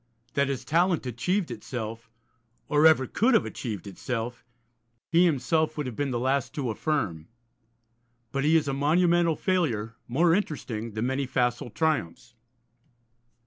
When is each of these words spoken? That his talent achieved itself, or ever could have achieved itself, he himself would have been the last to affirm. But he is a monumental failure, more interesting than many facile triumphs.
That 0.33 0.47
his 0.47 0.65
talent 0.65 1.05
achieved 1.05 1.51
itself, 1.51 2.09
or 2.67 2.87
ever 2.87 3.05
could 3.05 3.35
have 3.35 3.45
achieved 3.45 3.85
itself, 3.85 4.43
he 5.11 5.25
himself 5.25 5.77
would 5.77 5.85
have 5.85 5.95
been 5.95 6.09
the 6.09 6.17
last 6.17 6.55
to 6.55 6.71
affirm. 6.71 7.27
But 8.31 8.43
he 8.43 8.55
is 8.55 8.67
a 8.67 8.73
monumental 8.73 9.35
failure, 9.35 9.93
more 10.07 10.33
interesting 10.33 10.93
than 10.93 11.05
many 11.05 11.27
facile 11.27 11.69
triumphs. 11.69 12.33